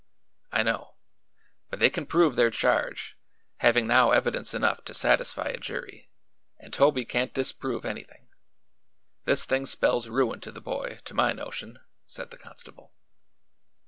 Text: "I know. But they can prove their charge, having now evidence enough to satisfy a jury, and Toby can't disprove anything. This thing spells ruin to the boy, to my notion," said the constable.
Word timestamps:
"I 0.51 0.63
know. 0.63 0.95
But 1.69 1.77
they 1.77 1.91
can 1.91 2.07
prove 2.07 2.35
their 2.35 2.49
charge, 2.49 3.15
having 3.57 3.85
now 3.85 4.09
evidence 4.09 4.51
enough 4.55 4.83
to 4.85 4.95
satisfy 4.95 5.49
a 5.49 5.59
jury, 5.59 6.09
and 6.57 6.73
Toby 6.73 7.05
can't 7.05 7.35
disprove 7.35 7.85
anything. 7.85 8.25
This 9.25 9.45
thing 9.45 9.67
spells 9.67 10.09
ruin 10.09 10.41
to 10.41 10.51
the 10.51 10.59
boy, 10.59 11.01
to 11.05 11.13
my 11.13 11.33
notion," 11.33 11.81
said 12.07 12.31
the 12.31 12.37
constable. 12.39 12.91